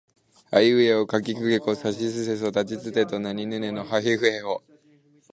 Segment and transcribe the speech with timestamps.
[0.49, 4.63] あいうえおかきくけこさしすせそたちつてとなにぬねのはひふへほ